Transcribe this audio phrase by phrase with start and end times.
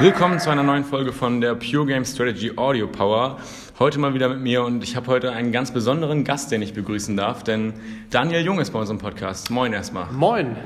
[0.00, 3.36] Willkommen zu einer neuen Folge von der Pure Game Strategy Audio Power.
[3.78, 6.72] Heute mal wieder mit mir und ich habe heute einen ganz besonderen Gast, den ich
[6.72, 7.74] begrüßen darf, denn
[8.08, 9.50] Daniel Jung ist bei unserem Podcast.
[9.50, 10.10] Moin erstmal.
[10.10, 10.56] Moin.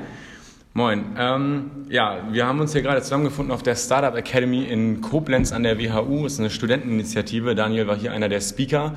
[0.73, 1.17] Moin.
[1.19, 5.63] Ähm, ja, wir haben uns hier gerade zusammengefunden auf der Startup Academy in Koblenz an
[5.63, 6.23] der WHU.
[6.23, 7.55] Das ist eine Studenteninitiative.
[7.55, 8.93] Daniel war hier einer der Speaker.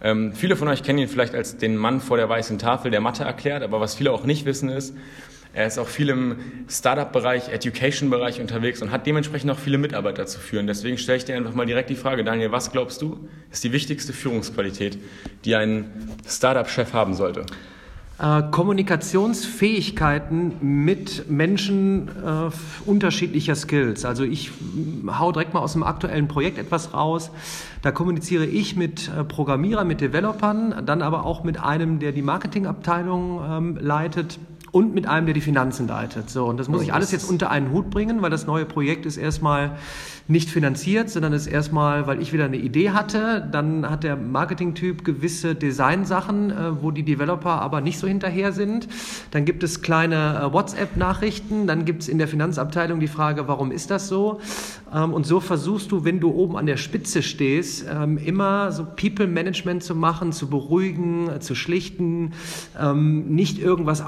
[0.00, 3.00] Ähm, viele von euch kennen ihn vielleicht als den Mann vor der weißen Tafel, der
[3.00, 4.94] Mathe erklärt, aber was viele auch nicht wissen ist,
[5.52, 6.36] er ist auch viel im
[6.68, 10.66] Startup-Bereich, Education-Bereich unterwegs und hat dementsprechend auch viele Mitarbeiter zu führen.
[10.66, 13.72] Deswegen stelle ich dir einfach mal direkt die Frage, Daniel, was glaubst du, ist die
[13.72, 14.98] wichtigste Führungsqualität,
[15.44, 15.90] die ein
[16.26, 17.46] Startup-Chef haben sollte?
[18.20, 22.50] Äh, Kommunikationsfähigkeiten mit Menschen äh,
[22.84, 24.04] unterschiedlicher Skills.
[24.04, 24.50] Also ich
[25.08, 27.30] hau direkt mal aus dem aktuellen Projekt etwas raus.
[27.80, 32.20] Da kommuniziere ich mit äh, Programmierern, mit Developern, dann aber auch mit einem, der die
[32.20, 34.38] Marketingabteilung ähm, leitet
[34.72, 36.30] und mit einem, der die Finanzen leitet.
[36.30, 38.64] So, und das muss oh, ich alles jetzt unter einen Hut bringen, weil das neue
[38.64, 39.76] Projekt ist erstmal
[40.30, 43.48] nicht finanziert, sondern ist erstmal, weil ich wieder eine Idee hatte.
[43.50, 48.86] Dann hat der Marketing-Typ gewisse Designsachen, äh, wo die Developer aber nicht so hinterher sind.
[49.32, 51.66] Dann gibt es kleine äh, WhatsApp-Nachrichten.
[51.66, 54.40] Dann gibt es in der Finanzabteilung die Frage, warum ist das so?
[54.94, 58.84] Ähm, und so versuchst du, wenn du oben an der Spitze stehst, ähm, immer so
[58.84, 62.34] People-Management zu machen, zu beruhigen, äh, zu schlichten,
[62.80, 64.00] ähm, nicht irgendwas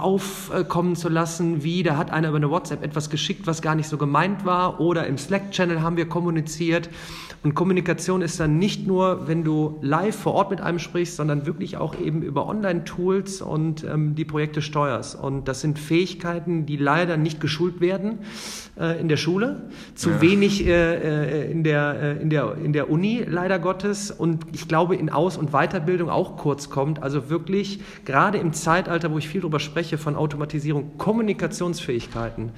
[0.53, 3.89] aufkommen zu lassen, wie da hat einer über eine WhatsApp etwas geschickt, was gar nicht
[3.89, 6.89] so gemeint war, oder im Slack-Channel haben wir kommuniziert.
[7.45, 11.45] Und Kommunikation ist dann nicht nur, wenn du live vor Ort mit einem sprichst, sondern
[11.45, 15.21] wirklich auch eben über Online-Tools und ähm, die Projekte steuerst.
[15.21, 18.21] Und das sind Fähigkeiten, die leider nicht geschult werden
[18.79, 20.21] äh, in der Schule, zu ja.
[20.21, 24.13] wenig äh, äh in, der, äh, in, der, in der Uni, leider Gottes.
[24.13, 27.03] Und ich glaube, in Aus- und Weiterbildung auch kurz kommt.
[27.03, 30.42] Also wirklich, gerade im Zeitalter, wo ich viel darüber spreche, von Automatisierung,
[30.99, 32.51] Kommunikationsfähigkeiten ähm,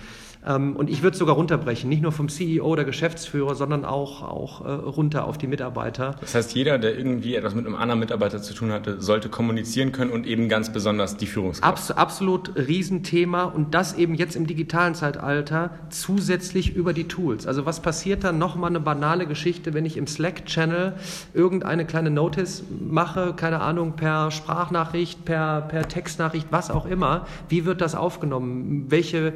[0.46, 4.64] und ich würde es sogar runterbrechen, nicht nur vom CEO oder Geschäftsführer, sondern auch, auch
[4.64, 6.16] äh, runter auf die Mitarbeiter.
[6.20, 9.92] Das heißt, jeder, der irgendwie etwas mit einem anderen Mitarbeiter zu tun hatte, sollte kommunizieren
[9.92, 11.72] können und eben ganz besonders die Führungskraft.
[11.72, 17.46] Abs absolut Riesenthema und das eben jetzt im digitalen Zeitalter zusätzlich über die Tools.
[17.46, 18.38] Also was passiert dann?
[18.38, 20.94] Nochmal eine banale Geschichte, wenn ich im Slack-Channel
[21.32, 27.26] irgendeine kleine Notice mache, keine Ahnung, per Sprachnachricht, per, per Textnachricht, was auch immer.
[27.48, 28.86] Wie wird das aufgenommen?
[28.90, 29.32] Welche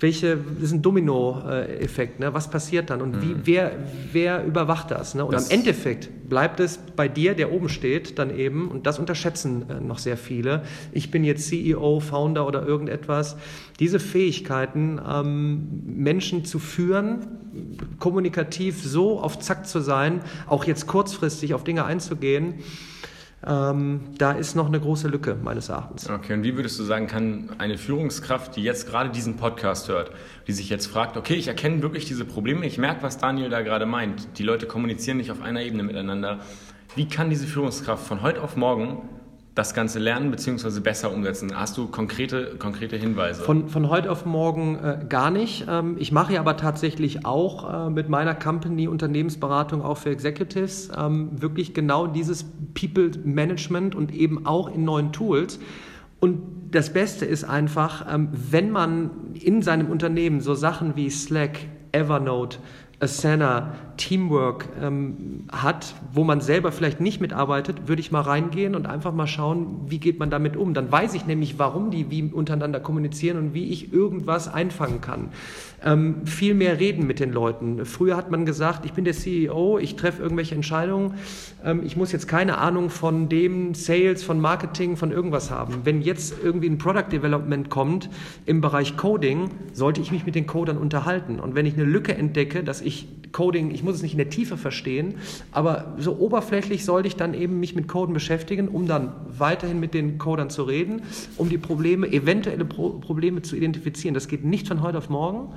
[0.00, 2.34] welche, ist ein Domino-Effekt, ne?
[2.34, 3.22] was passiert dann und mhm.
[3.22, 3.72] wie, wer,
[4.12, 5.14] wer überwacht das?
[5.14, 5.24] Ne?
[5.24, 8.98] Und das am Endeffekt bleibt es bei dir, der oben steht, dann eben, und das
[8.98, 10.62] unterschätzen äh, noch sehr viele.
[10.92, 13.36] Ich bin jetzt CEO, Founder oder irgendetwas.
[13.80, 17.26] Diese Fähigkeiten, ähm, Menschen zu führen,
[17.98, 22.54] kommunikativ so auf Zack zu sein, auch jetzt kurzfristig auf Dinge einzugehen,
[23.46, 26.10] ähm, da ist noch eine große Lücke meines Erachtens.
[26.10, 30.10] Okay, und wie würdest du sagen, kann eine Führungskraft, die jetzt gerade diesen Podcast hört,
[30.48, 33.62] die sich jetzt fragt, okay, ich erkenne wirklich diese Probleme, ich merke, was Daniel da
[33.62, 36.40] gerade meint, die Leute kommunizieren nicht auf einer Ebene miteinander,
[36.96, 39.08] wie kann diese Führungskraft von heute auf morgen
[39.58, 40.78] das Ganze lernen bzw.
[40.78, 41.50] besser umsetzen?
[41.58, 43.42] Hast du konkrete, konkrete Hinweise?
[43.42, 45.66] Von, von heute auf morgen äh, gar nicht.
[45.68, 50.90] Ähm, ich mache ja aber tatsächlich auch äh, mit meiner Company Unternehmensberatung auch für Executives
[50.96, 55.58] ähm, wirklich genau dieses People Management und eben auch in neuen Tools.
[56.20, 61.58] Und das Beste ist einfach, ähm, wenn man in seinem Unternehmen so Sachen wie Slack,
[61.90, 62.58] Evernote,
[63.00, 68.86] Asana, Teamwork ähm, hat, wo man selber vielleicht nicht mitarbeitet, würde ich mal reingehen und
[68.86, 70.72] einfach mal schauen, wie geht man damit um.
[70.72, 75.28] Dann weiß ich nämlich, warum die wie untereinander kommunizieren und wie ich irgendwas einfangen kann.
[75.84, 77.84] Ähm, viel mehr reden mit den Leuten.
[77.84, 81.14] Früher hat man gesagt, ich bin der CEO, ich treffe irgendwelche Entscheidungen,
[81.64, 85.80] ähm, ich muss jetzt keine Ahnung von dem Sales, von Marketing, von irgendwas haben.
[85.84, 88.10] Wenn jetzt irgendwie ein Product Development kommt
[88.46, 91.38] im Bereich Coding, sollte ich mich mit den Codern unterhalten.
[91.38, 94.28] Und wenn ich eine Lücke entdecke, dass ich Coding, ich muss es nicht in der
[94.28, 95.14] Tiefe verstehen,
[95.50, 99.94] aber so oberflächlich sollte ich dann eben mich mit Coden beschäftigen, um dann weiterhin mit
[99.94, 101.02] den Codern zu reden,
[101.38, 104.12] um die Probleme, eventuelle Pro Probleme zu identifizieren.
[104.12, 105.54] Das geht nicht von heute auf morgen.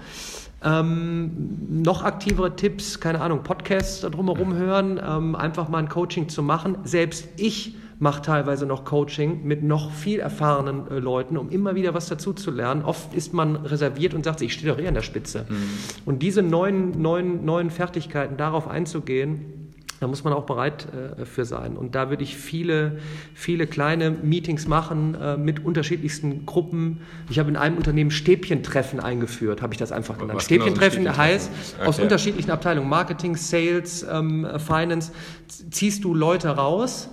[0.64, 6.42] Ähm, noch aktivere Tipps, keine Ahnung, Podcasts drumherum hören, ähm, einfach mal ein Coaching zu
[6.42, 6.78] machen.
[6.86, 11.94] Selbst ich mache teilweise noch Coaching mit noch viel erfahrenen äh, Leuten, um immer wieder
[11.94, 12.84] was dazu zu lernen.
[12.84, 15.46] Oft ist man reserviert und sagt, ich stehe doch eher an der Spitze.
[15.48, 15.56] Mhm.
[16.06, 19.70] Und diese neuen, neuen, neuen Fertigkeiten, darauf einzugehen,
[20.00, 21.78] da muss man auch bereit äh, für sein.
[21.78, 22.98] Und da würde ich viele,
[23.36, 27.02] viele kleine Meetings machen äh, mit unterschiedlichsten Gruppen.
[27.30, 30.42] Ich habe in einem Unternehmen Stäbchentreffen eingeführt, habe ich das einfach genannt.
[30.42, 31.88] Stäbchentreffen genau, heißt, okay.
[31.88, 35.12] aus unterschiedlichen Abteilungen, Marketing, Sales, ähm, Finance,
[35.70, 37.12] ziehst du Leute raus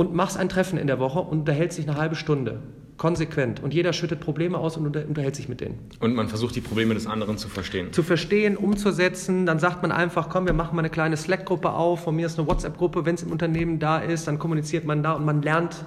[0.00, 2.62] und machst ein Treffen in der Woche und unterhältst dich eine halbe Stunde
[2.96, 3.62] konsequent.
[3.62, 5.78] Und jeder schüttet Probleme aus und unter, unterhält sich mit denen.
[6.00, 7.92] Und man versucht die Probleme des anderen zu verstehen.
[7.92, 9.44] Zu verstehen, umzusetzen.
[9.44, 12.04] Dann sagt man einfach, komm, wir machen mal eine kleine Slack-Gruppe auf.
[12.04, 13.04] Von mir ist eine WhatsApp-Gruppe.
[13.04, 15.84] Wenn es im Unternehmen da ist, dann kommuniziert man da und man lernt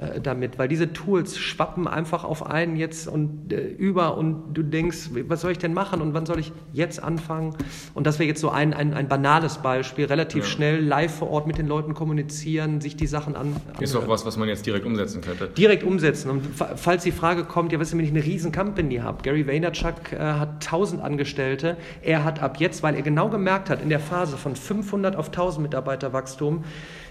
[0.00, 4.62] äh, damit, weil diese Tools schwappen einfach auf einen jetzt und äh, über und du
[4.62, 7.54] denkst, was soll ich denn machen und wann soll ich jetzt anfangen?
[7.92, 10.50] Und das wäre jetzt so ein, ein, ein banales Beispiel, relativ ja.
[10.50, 13.56] schnell live vor Ort mit den Leuten kommunizieren, sich die Sachen an.
[13.78, 15.48] Ist auch was, was man jetzt direkt umsetzen könnte.
[15.48, 16.30] Direkt umsetzen.
[16.30, 16.46] Und
[16.76, 19.22] falls die Frage kommt, ja, was ist, wenn ich eine riesen Company habe?
[19.22, 21.76] Gary Vaynerchuk äh, hat 1000 Angestellte.
[22.00, 25.26] Er hat ab jetzt, weil er genau gemerkt hat, in der Phase von 500 auf
[25.26, 26.64] 1000 Mitarbeiterwachstum,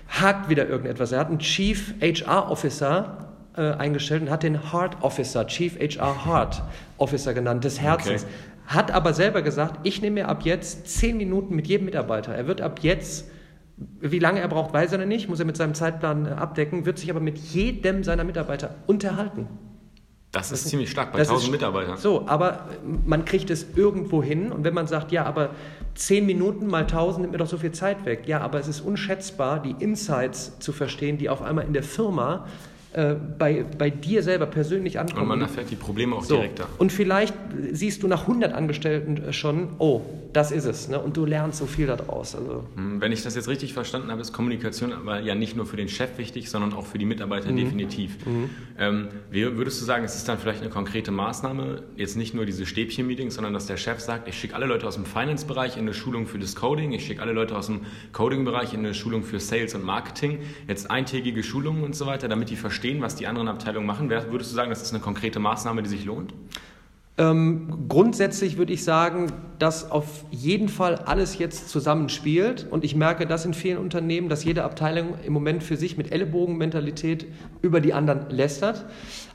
[0.09, 1.11] hakt wieder irgendetwas.
[1.11, 6.25] Er hat einen Chief HR Officer äh, eingestellt und hat den Heart Officer, Chief HR
[6.25, 6.63] Heart
[6.97, 8.23] Officer genannt, des Herzens.
[8.23, 8.33] Okay.
[8.67, 12.35] Hat aber selber gesagt, ich nehme mir ab jetzt zehn Minuten mit jedem Mitarbeiter.
[12.35, 13.29] Er wird ab jetzt,
[13.77, 16.99] wie lange er braucht, weiß er nicht, muss er mit seinem Zeitplan äh, abdecken, wird
[16.99, 19.47] sich aber mit jedem seiner Mitarbeiter unterhalten.
[20.31, 21.97] Das ist ziemlich stark bei 1000 Mitarbeitern.
[21.97, 22.67] So, aber
[23.05, 25.51] man kriegt es irgendwo hin und wenn man sagt, ja, aber
[25.95, 28.27] 10 Minuten mal 1000 nimmt mir doch so viel Zeit weg.
[28.27, 32.45] Ja, aber es ist unschätzbar, die Insights zu verstehen, die auf einmal in der Firma
[32.91, 35.21] äh, bei, bei dir selber persönlich ankommen.
[35.21, 36.37] Und man erfährt die Probleme auch so.
[36.37, 36.67] direkter.
[36.79, 37.35] Und vielleicht
[37.71, 40.01] siehst du nach 100 Angestellten schon, oh,
[40.33, 40.89] das ist es.
[40.89, 40.99] Ne?
[40.99, 42.33] Und du lernst so viel daraus.
[42.33, 42.63] Also.
[42.75, 45.77] Hm, wenn ich das jetzt richtig verstanden habe, ist Kommunikation aber ja nicht nur für
[45.77, 47.57] den Chef wichtig, sondern auch für die Mitarbeiter mhm.
[47.57, 48.25] definitiv.
[48.25, 48.49] Mhm.
[48.79, 52.65] Ähm, würdest du sagen, es ist dann vielleicht eine konkrete Maßnahme, jetzt nicht nur diese
[52.65, 55.93] Stäbchen-Meetings, sondern dass der Chef sagt, ich schicke alle Leute aus dem Finance-Bereich in eine
[55.93, 57.81] Schulung für das Coding, ich schicke alle Leute aus dem
[58.13, 62.49] Coding-Bereich in eine Schulung für Sales und Marketing, jetzt eintägige Schulungen und so weiter, damit
[62.49, 64.09] die verstehen, verstehen, was die anderen Abteilungen machen.
[64.09, 66.33] Würdest du sagen, das ist eine konkrete Maßnahme, die sich lohnt?
[67.19, 69.27] Ähm, grundsätzlich würde ich sagen,
[69.59, 72.65] dass auf jeden Fall alles jetzt zusammenspielt.
[72.71, 76.13] Und ich merke das in vielen Unternehmen, dass jede Abteilung im Moment für sich mit
[76.13, 77.27] Ellenbogenmentalität
[77.61, 78.85] über die anderen lästert.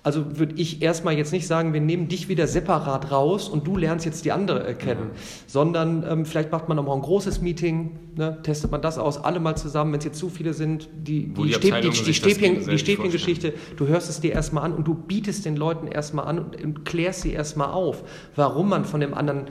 [0.03, 3.77] Also würde ich erstmal jetzt nicht sagen, wir nehmen dich wieder separat raus und du
[3.77, 5.21] lernst jetzt die andere kennen, ja.
[5.47, 9.41] sondern ähm, vielleicht macht man nochmal ein großes Meeting, ne, testet man das aus, alle
[9.41, 12.67] mal zusammen, wenn es jetzt zu viele sind, die, die, die, Stäb, die, die Stäbchen,
[12.69, 16.39] die Stäbchengeschichte, du hörst es dir erstmal an und du bietest den Leuten erstmal an
[16.39, 18.03] und, und klärst sie erstmal auf,
[18.37, 19.49] warum man von dem anderen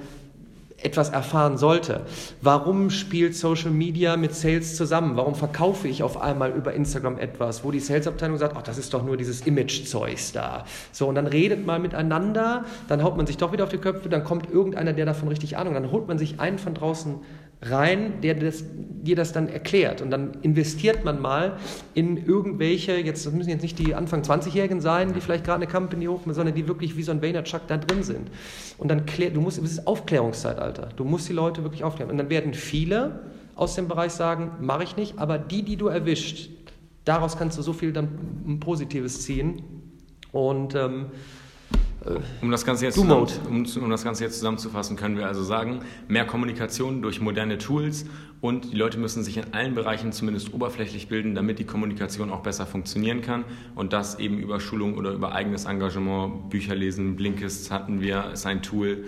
[0.84, 2.02] etwas erfahren sollte.
[2.42, 5.16] Warum spielt Social Media mit Sales zusammen?
[5.16, 8.94] Warum verkaufe ich auf einmal über Instagram etwas, wo die Salesabteilung sagt, ach, das ist
[8.94, 10.66] doch nur dieses Image-Zeugs da.
[10.92, 14.10] So, und dann redet man miteinander, dann haut man sich doch wieder auf die Köpfe,
[14.10, 17.16] dann kommt irgendeiner, der davon richtig Ahnung, dann holt man sich einen von draußen
[17.70, 20.02] rein, der das, dir das dann erklärt.
[20.02, 21.58] Und dann investiert man mal
[21.94, 25.72] in irgendwelche, jetzt das müssen jetzt nicht die Anfang 20-Jährigen sein, die vielleicht gerade eine
[25.72, 28.30] Company hochmachen, sondern die wirklich wie so ein Vaynerchuk da drin sind.
[28.78, 30.90] Und dann klärt, du musst, es ist Aufklärungszeitalter.
[30.96, 32.12] Du musst die Leute wirklich aufklären.
[32.12, 33.22] Und dann werden viele
[33.56, 36.50] aus dem Bereich sagen, mache ich nicht, aber die, die du erwischt,
[37.06, 39.62] daraus kannst du so viel dann Positives ziehen.
[40.32, 41.08] Und ähm,
[42.42, 45.80] um das, Ganze jetzt zusammen, um, um das Ganze jetzt zusammenzufassen, können wir also sagen,
[46.08, 48.06] mehr Kommunikation durch moderne Tools
[48.42, 52.42] und die Leute müssen sich in allen Bereichen zumindest oberflächlich bilden, damit die Kommunikation auch
[52.42, 53.46] besser funktionieren kann.
[53.74, 58.46] Und das eben über Schulung oder über eigenes Engagement, Bücher lesen, Blinkist hatten wir, ist
[58.46, 59.06] ein Tool,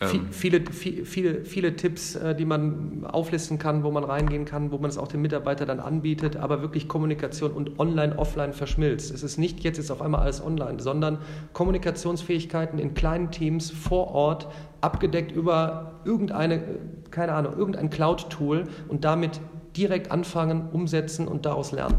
[0.00, 0.28] ähm.
[0.30, 4.88] Viele, viele, viele Tipps, äh, die man auflisten kann, wo man reingehen kann, wo man
[4.88, 9.12] es auch dem Mitarbeiter dann anbietet, aber wirklich Kommunikation und online, offline verschmilzt.
[9.12, 11.18] Es ist nicht jetzt ist auf einmal alles online, sondern
[11.52, 14.48] Kommunikationsfähigkeiten in kleinen Teams vor Ort,
[14.80, 16.62] abgedeckt über irgendeine,
[17.10, 19.40] keine Ahnung, irgendein Cloud-Tool und damit
[19.76, 21.98] direkt anfangen, umsetzen und daraus lernen.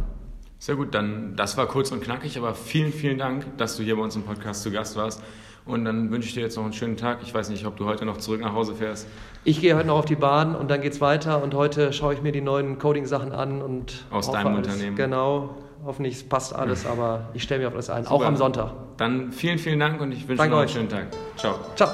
[0.57, 3.95] Sehr gut, dann das war kurz und knackig, aber vielen, vielen Dank, dass du hier
[3.95, 5.21] bei uns im Podcast zu Gast warst.
[5.65, 7.19] Und dann wünsche ich dir jetzt noch einen schönen Tag.
[7.21, 9.07] Ich weiß nicht, ob du heute noch zurück nach Hause fährst.
[9.43, 11.41] Ich gehe heute noch auf die Bahn und dann geht es weiter.
[11.43, 13.61] Und heute schaue ich mir die neuen Coding-Sachen an.
[13.61, 14.95] und Aus deinem alles, Unternehmen.
[14.95, 15.55] Genau.
[15.85, 18.03] Hoffentlich passt alles, aber ich stelle mir auf alles ein.
[18.03, 18.15] Super.
[18.15, 18.71] Auch am Sonntag.
[18.97, 21.07] Dann vielen, vielen Dank und ich wünsche dir noch einen schönen Tag.
[21.37, 21.55] Ciao.
[21.75, 21.89] Ciao.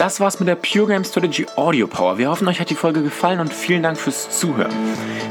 [0.00, 2.16] Das war's mit der Pure Game Strategy Audio Power.
[2.16, 4.72] Wir hoffen, euch hat die Folge gefallen und vielen Dank fürs Zuhören.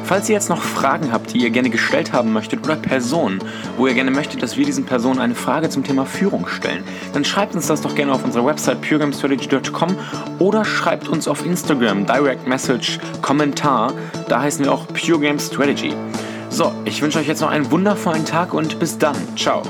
[0.03, 3.39] Falls ihr jetzt noch Fragen habt, die ihr gerne gestellt haben möchtet oder Personen,
[3.77, 6.83] wo ihr gerne möchtet, dass wir diesen Personen eine Frage zum Thema Führung stellen,
[7.13, 9.97] dann schreibt uns das doch gerne auf unserer Website puregamestrategy.com
[10.37, 13.91] oder schreibt uns auf Instagram, Direct Message, Kommentar.
[14.27, 15.95] Da heißen wir auch Pure Game Strategy.
[16.51, 19.15] So, ich wünsche euch jetzt noch einen wundervollen Tag und bis dann.
[19.35, 19.63] Ciao.